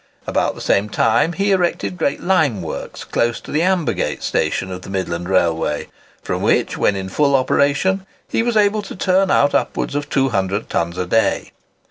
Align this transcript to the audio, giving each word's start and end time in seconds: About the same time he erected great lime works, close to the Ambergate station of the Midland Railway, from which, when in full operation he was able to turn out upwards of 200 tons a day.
About 0.25 0.55
the 0.55 0.61
same 0.61 0.89
time 0.89 1.33
he 1.33 1.51
erected 1.51 1.95
great 1.95 2.21
lime 2.23 2.63
works, 2.63 3.03
close 3.03 3.39
to 3.41 3.51
the 3.51 3.61
Ambergate 3.61 4.23
station 4.23 4.71
of 4.71 4.81
the 4.81 4.89
Midland 4.89 5.29
Railway, 5.29 5.89
from 6.23 6.41
which, 6.41 6.75
when 6.75 6.95
in 6.95 7.07
full 7.07 7.35
operation 7.35 8.07
he 8.27 8.41
was 8.41 8.57
able 8.57 8.81
to 8.81 8.95
turn 8.95 9.29
out 9.29 9.53
upwards 9.53 9.93
of 9.93 10.09
200 10.09 10.71
tons 10.71 10.97
a 10.97 11.05
day. 11.05 11.51